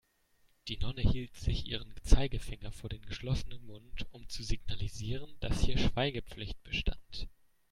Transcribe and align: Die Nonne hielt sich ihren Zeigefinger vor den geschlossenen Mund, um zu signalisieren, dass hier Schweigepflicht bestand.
Die 0.67 0.77
Nonne 0.77 1.01
hielt 1.03 1.35
sich 1.35 1.67
ihren 1.67 1.93
Zeigefinger 2.01 2.71
vor 2.71 2.89
den 2.89 3.03
geschlossenen 3.05 3.63
Mund, 3.67 4.07
um 4.09 4.27
zu 4.29 4.41
signalisieren, 4.41 5.31
dass 5.41 5.61
hier 5.61 5.77
Schweigepflicht 5.77 6.59
bestand. 6.63 7.29